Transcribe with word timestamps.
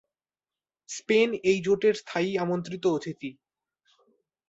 Spain 0.89 1.29
এই 1.43 1.57
জোটের 1.61 1.95
স্থায়ী 1.95 2.31
আমন্ত্রিত 2.37 2.83
অতিথি। 2.87 3.31